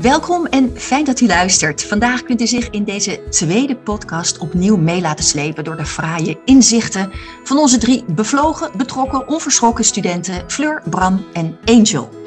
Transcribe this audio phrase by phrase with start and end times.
[0.00, 1.84] Welkom en fijn dat u luistert.
[1.84, 6.38] Vandaag kunt u zich in deze tweede podcast opnieuw mee laten slepen door de fraaie
[6.44, 7.12] inzichten
[7.44, 12.19] van onze drie bevlogen, betrokken, onverschrokken studenten Fleur, Bram en Angel.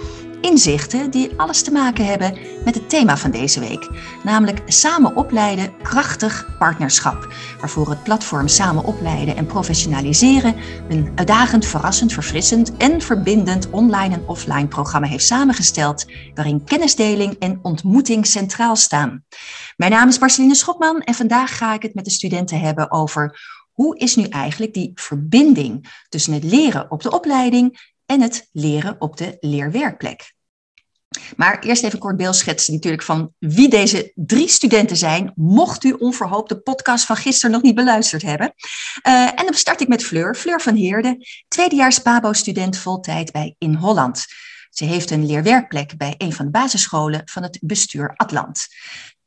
[0.44, 3.90] Inzichten die alles te maken hebben met het thema van deze week,
[4.24, 10.56] namelijk samen opleiden, krachtig partnerschap, waarvoor het platform Samen opleiden en professionaliseren
[10.90, 17.60] een uitdagend, verrassend, verfrissend en verbindend online en offline programma heeft samengesteld, waarin kennisdeling en
[17.62, 19.24] ontmoeting centraal staan.
[19.76, 23.40] Mijn naam is Marceline Schopman en vandaag ga ik het met de studenten hebben over
[23.72, 28.96] hoe is nu eigenlijk die verbinding tussen het leren op de opleiding en het leren
[29.00, 30.34] op de leerwerkplek.
[31.36, 35.92] Maar eerst even kort beeld schetsen natuurlijk van wie deze drie studenten zijn, mocht u
[35.92, 38.54] onverhoopt de podcast van gisteren nog niet beluisterd hebben.
[39.08, 43.74] Uh, en dan start ik met Fleur, Fleur van Heerde, tweedejaars PABO-student voltijd bij In
[43.74, 44.26] Holland.
[44.70, 48.68] Ze heeft een leerwerkplek bij een van de basisscholen van het bestuur Atlant.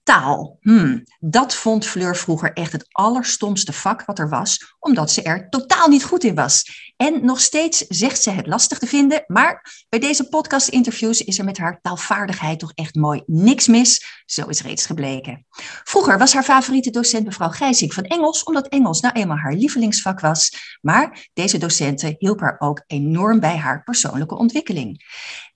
[0.07, 0.59] Taal.
[0.61, 5.49] Hmm, dat vond Fleur vroeger echt het allerstomste vak wat er was, omdat ze er
[5.49, 6.65] totaal niet goed in was.
[6.97, 11.45] En nog steeds zegt ze het lastig te vinden, maar bij deze podcast-interviews is er
[11.45, 14.23] met haar taalvaardigheid toch echt mooi niks mis.
[14.27, 15.47] Zo is reeds gebleken.
[15.85, 20.21] Vroeger was haar favoriete docent mevrouw Gijsing van Engels, omdat Engels nou eenmaal haar lievelingsvak
[20.21, 20.77] was.
[20.81, 25.05] Maar deze docenten hielp haar ook enorm bij haar persoonlijke ontwikkeling.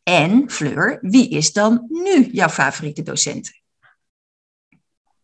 [0.02, 3.59] En Fleur, wie is dan nu jouw favoriete docent?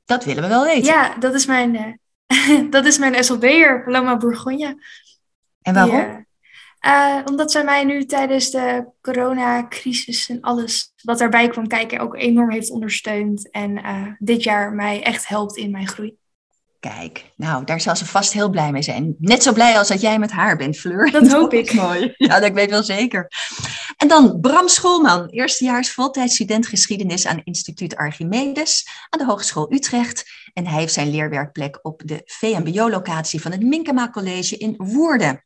[0.07, 0.85] Dat willen we wel weten.
[0.85, 4.85] Ja, dat is mijn, uh, dat is mijn SLB'er, Paloma Bourgogne.
[5.63, 6.27] En waarom?
[6.87, 12.17] uh, omdat zij mij nu tijdens de coronacrisis en alles wat daarbij kwam kijken ook
[12.17, 13.51] enorm heeft ondersteund.
[13.51, 16.17] En uh, dit jaar mij echt helpt in mijn groei.
[16.81, 19.15] Kijk, nou, daar zal ze vast heel blij mee zijn.
[19.19, 21.11] Net zo blij als dat jij met haar bent, Fleur.
[21.11, 21.75] Dat hoop ik.
[21.75, 22.15] Mooi.
[22.17, 23.31] Ja, dat weet ik wel zeker.
[23.97, 30.25] En dan Bram Schoolman, eerstejaars voltijdstudent geschiedenis aan Instituut Archimedes aan de Hogeschool Utrecht.
[30.53, 35.45] En hij heeft zijn leerwerkplek op de VMBO-locatie van het Minkema College in Woerden.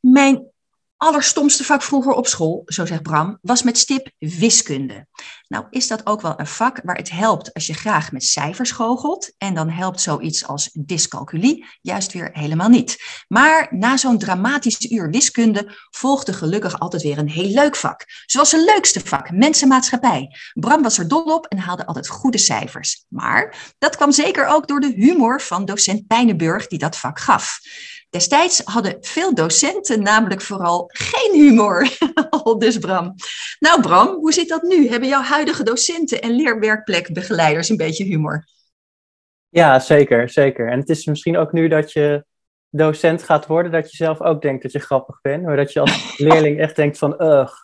[0.00, 0.50] Mijn
[0.96, 5.06] allerstomste vak vroeger op school, zo zegt Bram, was met stip wiskunde.
[5.48, 8.70] Nou is dat ook wel een vak waar het helpt als je graag met cijfers
[8.70, 9.32] goochelt.
[9.38, 12.96] En dan helpt zoiets als dyscalculie juist weer helemaal niet.
[13.28, 18.04] Maar na zo'n dramatisch uur wiskunde volgde gelukkig altijd weer een heel leuk vak.
[18.26, 20.36] Zoals het leukste vak, mensenmaatschappij.
[20.54, 23.04] Bram was er dol op en haalde altijd goede cijfers.
[23.08, 27.58] Maar dat kwam zeker ook door de humor van docent Pijnenburg die dat vak gaf.
[28.16, 31.88] Destijds hadden veel docenten namelijk vooral geen humor.
[32.58, 33.14] dus Bram.
[33.58, 34.88] Nou Bram, hoe zit dat nu?
[34.88, 38.44] Hebben jouw huidige docenten en leerwerkplekbegeleiders een beetje humor?
[39.48, 40.70] Ja, zeker, zeker.
[40.70, 42.24] En het is misschien ook nu dat je
[42.68, 45.42] docent gaat worden, dat je zelf ook denkt dat je grappig bent.
[45.42, 47.54] Maar dat je als leerling echt denkt van, ugh.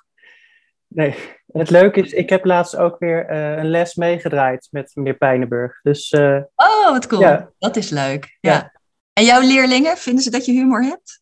[0.87, 1.15] Nee,
[1.47, 5.17] en het leuke is, ik heb laatst ook weer uh, een les meegedraaid met meneer
[5.17, 5.81] Pijnenburg.
[5.83, 7.21] Dus, uh, oh, wat cool.
[7.21, 7.51] Ja.
[7.59, 8.37] Dat is leuk.
[8.41, 8.53] ja.
[8.53, 8.81] ja.
[9.13, 11.21] En jouw leerlingen, vinden ze dat je humor hebt?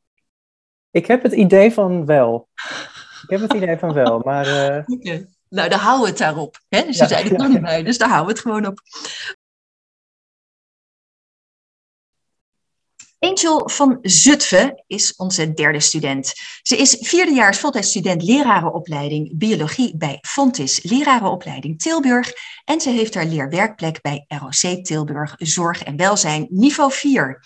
[0.90, 2.48] Ik heb het idee van wel.
[3.22, 4.46] Ik heb het idee van wel, maar...
[4.86, 5.20] Uh...
[5.48, 6.60] Nou, daar houden we het daarop.
[6.68, 6.82] Hè?
[6.82, 8.80] Dus ja, zijn het nog niet bij, dus daar houden we het gewoon op.
[13.20, 16.32] Angel van Zutphen is onze derde student.
[16.62, 22.32] Ze is vierdejaars voltijdstudent lerarenopleiding biologie bij Fontis lerarenopleiding Tilburg.
[22.64, 27.44] En ze heeft haar leerwerkplek bij ROC Tilburg Zorg en Welzijn niveau 4.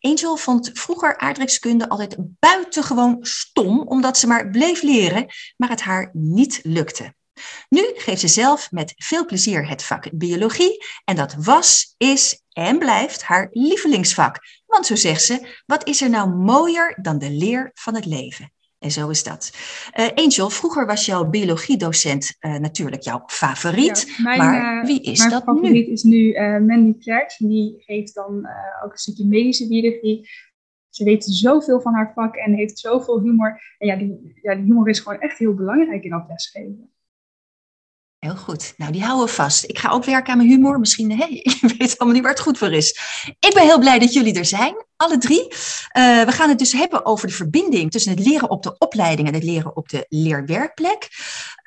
[0.00, 5.26] Angel vond vroeger aardrijkskunde altijd buitengewoon stom, omdat ze maar bleef leren,
[5.56, 7.14] maar het haar niet lukte.
[7.68, 12.78] Nu geeft ze zelf met veel plezier het vak biologie en dat was, is en
[12.78, 14.38] blijft haar lievelingsvak.
[14.66, 18.52] Want zo zegt ze, wat is er nou mooier dan de leer van het leven?
[18.84, 19.52] En zo is dat.
[19.94, 24.14] Uh, Angel, vroeger was jouw biologiedocent uh, natuurlijk jouw favoriet.
[24.22, 26.32] mijn, maar eh, wie is mijn dat favoriet is nu
[26.66, 27.36] Mandy Klerks.
[27.36, 28.48] Die geeft dan
[28.84, 30.28] ook een stukje medische biologie.
[30.88, 33.74] Ze weet zoveel van haar vak en heeft zoveel humor.
[33.78, 36.93] En ja, die, ja, die humor is gewoon echt heel belangrijk in dat lesgeven.
[38.24, 38.74] Heel goed.
[38.76, 39.64] Nou, die houden we vast.
[39.64, 40.78] Ik ga ook werken aan mijn humor.
[40.78, 42.90] Misschien, hey, ik weet allemaal niet waar het goed voor is.
[43.38, 45.42] Ik ben heel blij dat jullie er zijn, alle drie.
[45.42, 49.28] Uh, we gaan het dus hebben over de verbinding tussen het leren op de opleiding
[49.28, 51.08] en het leren op de leerwerkplek.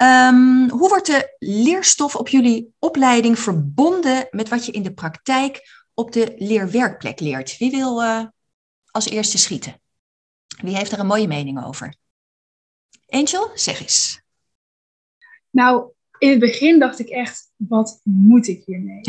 [0.02, 5.86] Um, hoe wordt de leerstof op jullie opleiding verbonden met wat je in de praktijk
[5.94, 7.58] op de leerwerkplek leert?
[7.58, 8.24] Wie wil uh,
[8.92, 9.82] als eerste schieten?
[10.62, 11.96] Wie heeft er een mooie mening over?
[13.08, 14.22] Angel, zeg eens.
[15.50, 19.02] Nou, in het begin dacht ik echt, wat moet ik hiermee?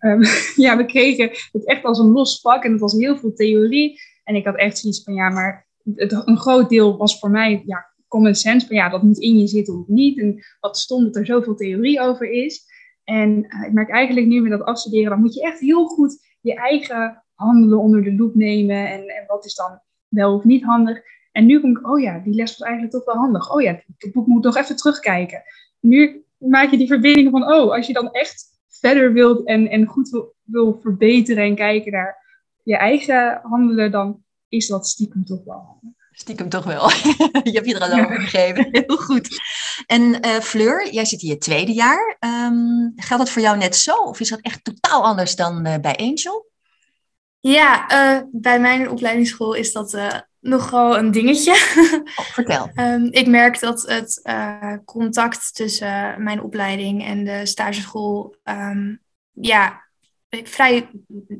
[0.00, 0.22] um,
[0.64, 4.00] ja, we kregen het echt als een los vak en het was heel veel theorie.
[4.24, 7.62] En ik had echt zoiets van, ja, maar het, een groot deel was voor mij
[7.66, 8.66] ja, common sense.
[8.66, 10.18] Van ja, dat moet in je zitten of niet.
[10.18, 12.70] En wat stom dat er zoveel theorie over is.
[13.04, 16.30] En uh, ik merk eigenlijk nu met dat afstuderen, dan moet je echt heel goed
[16.40, 18.90] je eigen handelen onder de loep nemen.
[18.90, 21.02] En, en wat is dan wel of niet handig.
[21.32, 23.54] En nu kom ik, oh ja, die les was eigenlijk toch wel handig.
[23.54, 25.42] Oh ja, het boek moet nog even terugkijken.
[25.80, 29.86] Nu maak je die verbinding van, oh, als je dan echt verder wilt en, en
[29.86, 32.16] goed wil, wil verbeteren en kijken naar
[32.62, 36.00] je eigen handelen, dan is dat stiekem toch wel handig.
[36.12, 36.88] Stiekem toch wel.
[37.52, 38.68] je hebt je er al over gegeven.
[38.86, 39.40] Heel goed.
[39.86, 42.16] En uh, Fleur, jij zit hier tweede jaar.
[42.20, 43.94] Um, geldt dat voor jou net zo?
[43.94, 46.50] Of is dat echt totaal anders dan uh, bij Angel?
[47.40, 49.92] Ja, uh, bij mijn opleidingsschool is dat
[50.42, 51.52] nogal een dingetje.
[52.16, 52.70] Oh, vertel.
[52.76, 54.22] um, ik merk dat het
[54.84, 59.00] contact tussen mijn opleiding en de stageschool um,
[59.32, 59.82] ja,
[60.28, 60.90] vrij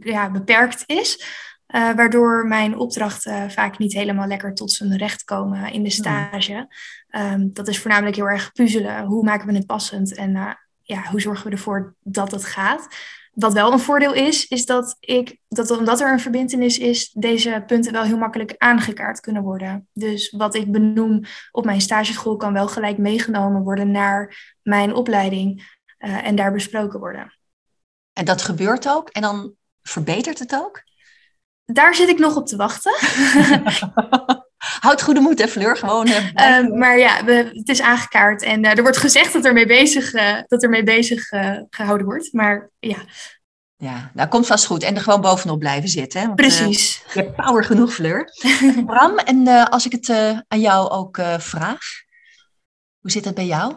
[0.00, 1.40] ja, beperkt is.
[1.74, 6.68] Uh, waardoor mijn opdrachten vaak niet helemaal lekker tot zijn recht komen in de stage.
[7.10, 9.04] Um, dat is voornamelijk heel erg puzzelen.
[9.04, 10.50] Hoe maken we het passend en uh,
[10.82, 12.88] ja, hoe zorgen we ervoor dat het gaat?
[13.32, 17.64] Wat wel een voordeel is, is dat ik, dat omdat er een verbindenis is, deze
[17.66, 19.88] punten wel heel makkelijk aangekaart kunnen worden.
[19.92, 21.20] Dus wat ik benoem
[21.50, 26.98] op mijn stageschool kan wel gelijk meegenomen worden naar mijn opleiding uh, en daar besproken
[26.98, 27.38] worden.
[28.12, 30.82] En dat gebeurt ook en dan verbetert het ook?
[31.72, 32.92] daar zit ik nog op te wachten.
[34.82, 35.76] Houd goede moed, hè, Fleur.
[35.76, 39.44] Gewoon, uh, um, maar ja, we, het is aangekaart en uh, er wordt gezegd dat
[39.44, 41.28] er mee bezig, uh, dat er mee bezig
[41.70, 42.32] gehouden wordt.
[42.32, 42.96] Maar ja.
[43.76, 44.82] Ja, dat komt vast goed.
[44.82, 46.20] En er gewoon bovenop blijven zitten.
[46.20, 46.26] Hè?
[46.26, 47.04] Want, Precies.
[47.12, 48.28] je hebt power genoeg, Fleur.
[48.86, 50.10] Bram, en als ik het
[50.48, 51.80] aan jou ook vraag,
[53.00, 53.74] hoe zit het bij jou?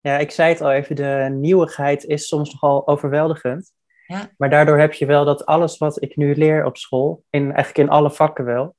[0.00, 3.72] Ja, ik zei het al even, de nieuwigheid is soms nogal overweldigend.
[4.06, 4.30] Ja.
[4.36, 7.78] Maar daardoor heb je wel dat alles wat ik nu leer op school, in, eigenlijk
[7.78, 8.76] in alle vakken wel,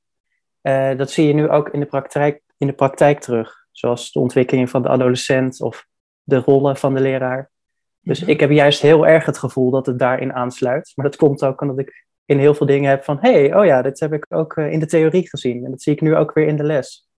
[0.62, 3.66] uh, dat zie je nu ook in de, praktijk, in de praktijk terug.
[3.70, 5.86] Zoals de ontwikkeling van de adolescent of
[6.22, 7.50] de rollen van de leraar.
[8.00, 8.28] Dus -hmm.
[8.28, 10.92] ik heb juist heel erg het gevoel dat het daarin aansluit.
[10.94, 13.18] Maar dat komt ook omdat ik in heel veel dingen heb van...
[13.20, 15.64] hé, hey, oh ja, dit heb ik ook uh, in de theorie gezien.
[15.64, 17.08] En dat zie ik nu ook weer in de les.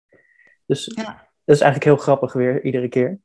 [0.67, 1.05] Dus ja.
[1.45, 3.19] dat is eigenlijk heel grappig weer, iedere keer.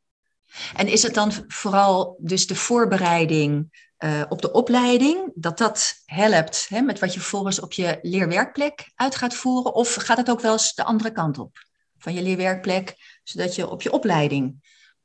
[0.75, 3.69] En is het dan vooral dus de voorbereiding
[3.99, 8.91] uh, op de opleiding, dat dat helpt hè, met wat je vervolgens op je leerwerkplek
[8.95, 9.73] uit gaat voeren?
[9.73, 11.57] Of gaat het ook wel eens de andere kant op
[11.97, 14.55] van je leerwerkplek, zodat je op je opleiding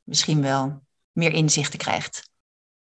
[0.03, 0.81] misschien wel
[1.11, 2.29] meer inzichten krijgt?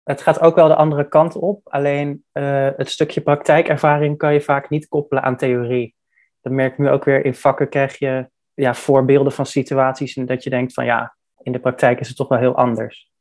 [0.03, 4.41] Het gaat ook wel de andere kant op, alleen uh, het stukje praktijkervaring kan je
[4.41, 5.95] vaak niet koppelen aan theorie.
[6.41, 10.25] Dat merk ik nu ook weer in vakken krijg je ja, voorbeelden van situaties en
[10.25, 13.11] dat je denkt van ja, in de praktijk is het toch wel heel anders.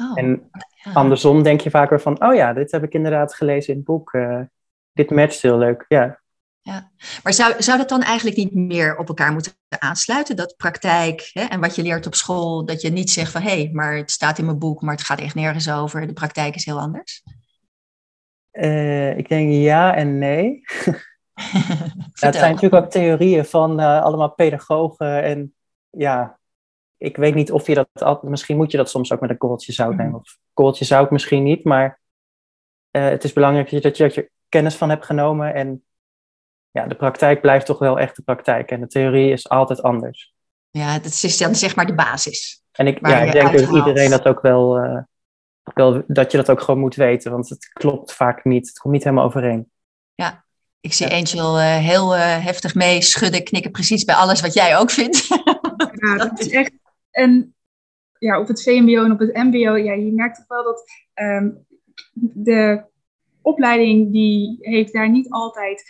[0.00, 0.50] Oh, en
[0.84, 0.92] ja.
[0.92, 4.12] andersom denk je vaker van, oh ja, dit heb ik inderdaad gelezen in het boek.
[4.12, 4.40] Uh,
[4.92, 6.20] dit matcht heel leuk, ja.
[6.60, 6.90] Ja,
[7.22, 10.36] maar zou, zou dat dan eigenlijk niet meer op elkaar moeten aansluiten?
[10.36, 13.62] Dat praktijk hè, en wat je leert op school, dat je niet zegt van hé,
[13.62, 16.06] hey, maar het staat in mijn boek, maar het gaat echt nergens over.
[16.06, 17.22] De praktijk is heel anders?
[18.52, 20.60] Uh, ik denk ja en nee.
[22.14, 25.54] ja, het zijn natuurlijk ook theorieën van uh, allemaal pedagogen en
[25.90, 26.37] ja,
[26.98, 29.38] ik weet niet of je dat altijd, misschien moet je dat soms ook met een
[29.38, 30.20] korreltje zout nemen.
[30.20, 32.00] Of korreltje zout misschien niet, maar
[32.90, 35.54] uh, het is belangrijk dat je, dat je kennis van hebt genomen.
[35.54, 35.84] En
[36.70, 38.70] ja, de praktijk blijft toch wel echt de praktijk.
[38.70, 40.34] En de theorie is altijd anders.
[40.70, 42.62] Ja, dat is dan zeg maar de basis.
[42.72, 44.98] En ik, ja, ik denk dat iedereen dat ook wel, uh,
[45.62, 47.30] wel, dat je dat ook gewoon moet weten.
[47.30, 48.68] Want het klopt vaak niet.
[48.68, 49.70] Het komt niet helemaal overeen.
[50.14, 50.44] Ja,
[50.80, 54.90] ik zie Angel uh, heel heftig mee schudden, knikken precies bij alles wat jij ook
[54.90, 55.26] vindt.
[55.26, 56.72] Ja, dat is echt
[57.18, 57.54] en
[58.18, 60.84] ja, op het VMBO en op het MBO, ja, je merkt toch wel dat
[61.14, 61.66] um,
[62.44, 62.84] de
[63.42, 65.84] opleiding die heeft daar niet altijd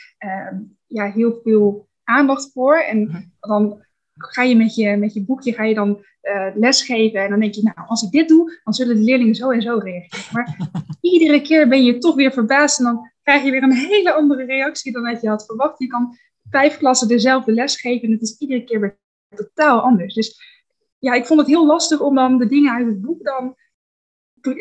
[0.53, 2.77] um, ja, heel veel aandacht voor.
[2.77, 7.31] En dan ga je met je, met je boekje ga je dan uh, lesgeven en
[7.31, 9.79] dan denk je, nou, als ik dit doe, dan zullen de leerlingen zo en zo
[9.79, 10.33] reageren.
[10.33, 10.57] Maar
[11.01, 14.45] iedere keer ben je toch weer verbaasd en dan krijg je weer een hele andere
[14.45, 15.79] reactie dan dat je had verwacht.
[15.79, 16.17] Je kan
[16.51, 18.99] vijf klassen dezelfde les geven en het is iedere keer weer
[19.37, 20.15] totaal anders.
[20.15, 20.58] Dus
[20.99, 23.57] ja, ik vond het heel lastig om dan de dingen uit het boek dan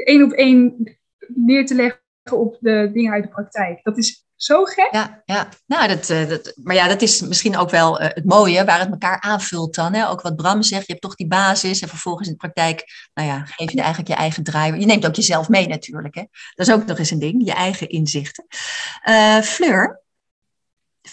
[0.03, 2.01] één op één neer te leggen
[2.31, 3.83] op de dingen uit de praktijk.
[3.83, 4.87] Dat is zo gek.
[4.91, 5.49] Ja, ja.
[5.65, 8.79] Nou, dat, uh, dat, maar ja, dat is misschien ook wel uh, het mooie waar
[8.79, 9.93] het elkaar aanvult dan.
[9.93, 10.09] Hè?
[10.09, 13.27] Ook wat Bram zegt, je hebt toch die basis en vervolgens in de praktijk, nou
[13.27, 14.79] ja, geef je eigenlijk je eigen draai.
[14.79, 16.15] Je neemt ook jezelf mee natuurlijk.
[16.15, 16.23] Hè?
[16.55, 18.45] Dat is ook nog eens een ding, je eigen inzichten.
[19.09, 20.01] Uh, Fleur,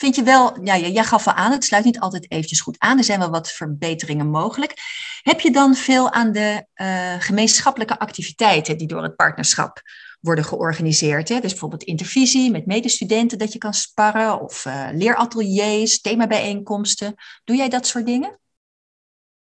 [0.05, 2.99] vind je wel, ja, jij gaf wel aan, het sluit niet altijd eventjes goed aan.
[2.99, 4.73] Er zijn wel wat verbeteringen mogelijk.
[5.23, 9.83] Heb je dan veel aan de uh, gemeenschappelijke activiteiten die door het partnerschap
[10.21, 11.29] worden georganiseerd?
[11.29, 11.41] Hè?
[11.41, 17.15] Dus bijvoorbeeld intervisie met medestudenten dat je kan sparren, of uh, leerateliers, themabijeenkomsten.
[17.45, 18.39] Doe jij dat soort dingen?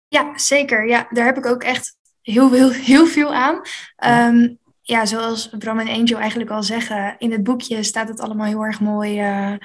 [0.08, 0.88] Ja, zeker.
[0.88, 3.60] Ja, daar heb ik ook echt heel, heel, heel veel aan.
[3.96, 8.46] Ehm, ja, zoals Bram en Angel eigenlijk al zeggen, in het boekje staat het allemaal
[8.46, 9.56] heel erg mooi uh,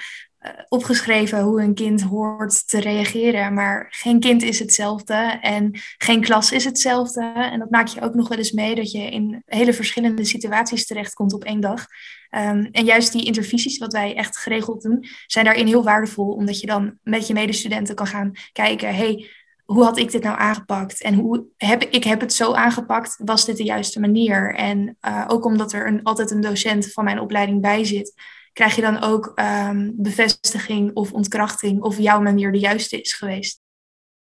[0.68, 3.54] opgeschreven hoe een kind hoort te reageren.
[3.54, 7.32] Maar geen kind is hetzelfde en geen klas is hetzelfde.
[7.34, 10.86] En dat maak je ook nog wel eens mee dat je in hele verschillende situaties
[10.86, 11.86] terechtkomt op één dag.
[12.30, 16.60] Um, en juist die intervisies, wat wij echt geregeld doen, zijn daarin heel waardevol, omdat
[16.60, 18.94] je dan met je medestudenten kan gaan kijken.
[18.94, 19.30] Hey,
[19.64, 21.02] hoe had ik dit nou aangepakt?
[21.02, 23.16] En hoe heb ik heb het zo aangepakt?
[23.24, 24.54] Was dit de juiste manier?
[24.54, 28.14] En uh, ook omdat er een, altijd een docent van mijn opleiding bij zit,
[28.54, 33.60] krijg je dan ook um, bevestiging of ontkrachting of jouw manier de juiste is geweest.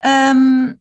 [0.07, 0.81] Um,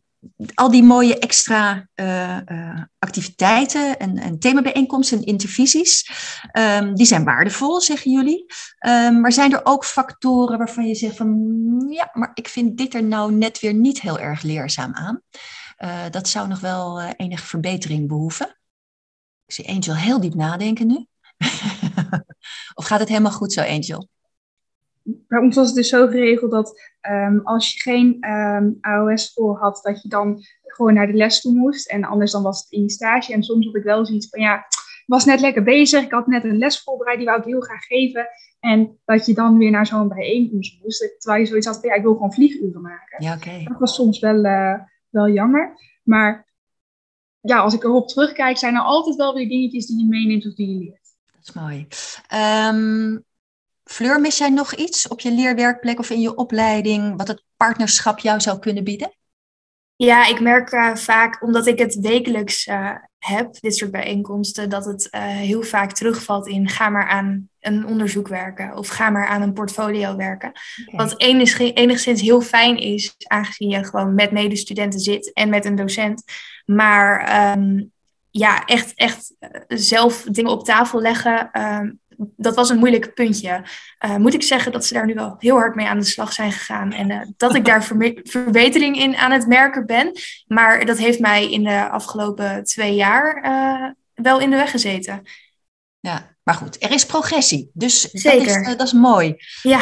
[0.54, 6.10] al die mooie extra uh, uh, activiteiten en, en themabijeenkomsten en intervisies,
[6.58, 8.44] um, die zijn waardevol, zeggen jullie.
[9.20, 13.02] Maar zijn er ook factoren waarvan je zegt van, ja, maar ik vind dit er
[13.02, 15.20] nou net weer niet heel erg leerzaam aan.
[15.78, 18.46] Uh, dat zou nog wel enige verbetering behoeven.
[19.46, 21.06] Ik zie Angel heel diep nadenken nu.
[22.80, 24.08] of gaat het helemaal goed zo, Angel?
[25.02, 29.56] bij ons was het dus zo geregeld dat um, als je geen um, ehm, AOS-school
[29.56, 31.88] had, dat je dan gewoon naar de les toe moest.
[31.88, 33.32] En anders dan was het in je stage.
[33.32, 36.04] En soms had ik wel zoiets van, ja, ik was net lekker bezig.
[36.04, 38.28] Ik had net een les voorbereid, die wou ik heel graag geven.
[38.60, 41.14] En dat je dan weer naar zo'n bijeenkomst moest.
[41.18, 43.24] Terwijl je zoiets had van, ja, ik wil gewoon vlieguren maken.
[43.24, 43.64] Ja, okay.
[43.64, 44.74] Dat was soms wel, uh,
[45.08, 45.74] wel jammer.
[46.02, 46.48] Maar
[47.40, 50.54] ja, als ik erop terugkijk, zijn er altijd wel weer dingetjes die je meeneemt of
[50.54, 50.99] die je leert.
[51.40, 51.86] Dat is mooi.
[52.68, 53.24] Um,
[53.84, 58.18] Fleur, mis jij nog iets op je leerwerkplek of in je opleiding wat het partnerschap
[58.18, 59.14] jou zou kunnen bieden?
[59.96, 64.84] Ja, ik merk uh, vaak, omdat ik het wekelijks uh, heb, dit soort bijeenkomsten, dat
[64.84, 69.26] het uh, heel vaak terugvalt in ga maar aan een onderzoek werken of ga maar
[69.26, 70.48] aan een portfolio werken.
[70.48, 71.06] Okay.
[71.06, 75.76] Wat enig, enigszins heel fijn is, aangezien je gewoon met medestudenten zit en met een
[75.76, 76.22] docent.
[76.64, 77.92] Maar um,
[78.30, 79.34] ja, echt, echt
[79.68, 82.00] zelf dingen op tafel leggen, um,
[82.36, 83.62] dat was een moeilijk puntje.
[84.04, 86.32] Uh, moet ik zeggen dat ze daar nu wel heel hard mee aan de slag
[86.32, 86.92] zijn gegaan.
[86.92, 87.84] En uh, dat ik daar
[88.22, 90.12] verbetering in aan het merken ben.
[90.46, 95.22] Maar dat heeft mij in de afgelopen twee jaar wel in de weg gezeten.
[96.00, 97.70] Ja, maar goed, er is progressie.
[97.72, 98.46] Dus Zeker.
[98.46, 99.34] Dat, is, dat is mooi.
[99.62, 99.80] Ja.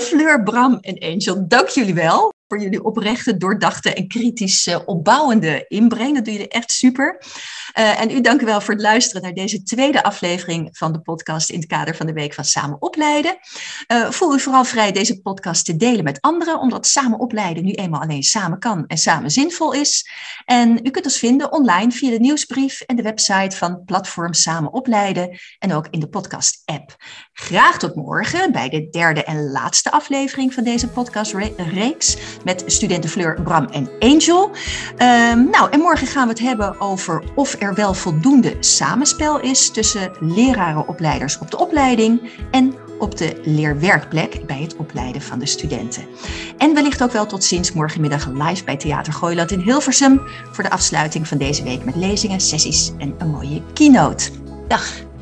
[0.00, 5.64] Fleur, Bram en Angel, dank jullie wel voor jullie oprechte, doordachte en kritisch uh, opbouwende
[5.68, 6.14] inbreng.
[6.14, 7.22] Dat doen jullie echt super.
[7.78, 11.00] Uh, en u dank u wel voor het luisteren naar deze tweede aflevering van de
[11.00, 13.36] podcast in het kader van de Week van Samen Opleiden.
[13.92, 17.72] Uh, voel u vooral vrij deze podcast te delen met anderen, omdat samen opleiden nu
[17.72, 20.10] eenmaal alleen samen kan en samen zinvol is.
[20.44, 24.72] En u kunt ons vinden online via de nieuwsbrief en de website van Platform Samen
[24.72, 26.96] Opleiden en ook in de podcast-app.
[27.36, 33.42] Graag tot morgen bij de derde en laatste aflevering van deze podcastreeks met studenten Fleur,
[33.42, 34.50] Bram en Angel.
[34.98, 39.70] Um, nou, en morgen gaan we het hebben over of er wel voldoende samenspel is
[39.70, 46.04] tussen lerarenopleiders op de opleiding en op de leerwerkplek bij het opleiden van de studenten.
[46.58, 50.20] En wellicht ook wel tot ziens morgenmiddag live bij Theater Gooiland in Hilversum
[50.52, 54.30] voor de afsluiting van deze week met lezingen, sessies en een mooie keynote.
[54.68, 55.12] Dag!